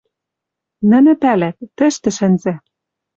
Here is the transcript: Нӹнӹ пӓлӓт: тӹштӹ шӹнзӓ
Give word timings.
Нӹнӹ 0.89 1.13
пӓлӓт: 1.21 1.57
тӹштӹ 1.77 2.09
шӹнзӓ 2.17 2.53